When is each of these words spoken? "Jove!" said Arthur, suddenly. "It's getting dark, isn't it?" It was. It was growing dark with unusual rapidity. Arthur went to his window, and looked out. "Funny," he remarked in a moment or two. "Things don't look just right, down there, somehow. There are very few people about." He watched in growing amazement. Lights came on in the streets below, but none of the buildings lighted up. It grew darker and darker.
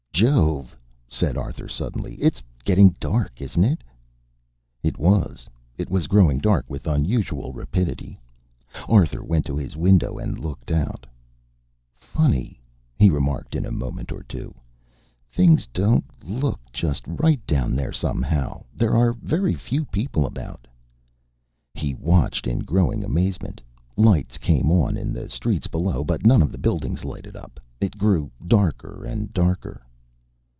"Jove!" 0.13 0.77
said 1.09 1.35
Arthur, 1.35 1.67
suddenly. 1.67 2.13
"It's 2.21 2.43
getting 2.63 2.95
dark, 2.99 3.41
isn't 3.41 3.63
it?" 3.63 3.83
It 4.83 4.99
was. 4.99 5.49
It 5.79 5.89
was 5.89 6.05
growing 6.05 6.37
dark 6.37 6.63
with 6.69 6.85
unusual 6.85 7.51
rapidity. 7.53 8.21
Arthur 8.87 9.23
went 9.23 9.45
to 9.47 9.57
his 9.57 9.75
window, 9.75 10.19
and 10.19 10.37
looked 10.37 10.69
out. 10.69 11.07
"Funny," 11.97 12.61
he 12.97 13.09
remarked 13.09 13.55
in 13.55 13.65
a 13.65 13.71
moment 13.71 14.11
or 14.11 14.21
two. 14.21 14.53
"Things 15.31 15.65
don't 15.73 16.05
look 16.23 16.59
just 16.71 17.03
right, 17.07 17.43
down 17.47 17.73
there, 17.75 17.91
somehow. 17.93 18.63
There 18.75 18.95
are 18.95 19.13
very 19.13 19.55
few 19.55 19.85
people 19.85 20.27
about." 20.27 20.67
He 21.73 21.95
watched 21.95 22.45
in 22.45 22.59
growing 22.59 23.03
amazement. 23.03 23.59
Lights 23.97 24.37
came 24.37 24.69
on 24.71 24.97
in 24.97 25.13
the 25.13 25.29
streets 25.29 25.65
below, 25.65 26.03
but 26.03 26.27
none 26.27 26.43
of 26.43 26.51
the 26.51 26.59
buildings 26.59 27.03
lighted 27.03 27.35
up. 27.35 27.59
It 27.79 27.97
grew 27.97 28.29
darker 28.47 29.03
and 29.03 29.33
darker. 29.33 29.81